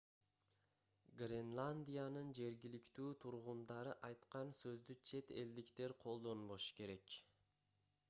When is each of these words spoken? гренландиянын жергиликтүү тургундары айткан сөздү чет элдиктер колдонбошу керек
гренландиянын 1.21 2.31
жергиликтүү 2.39 3.11
тургундары 3.27 3.95
айткан 4.11 4.57
сөздү 4.63 4.99
чет 5.11 5.33
элдиктер 5.45 5.97
колдонбошу 6.07 6.79
керек 6.83 7.19